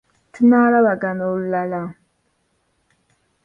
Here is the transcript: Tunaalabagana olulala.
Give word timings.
Tunaalabagana 0.33 1.23
olulala. 1.33 1.81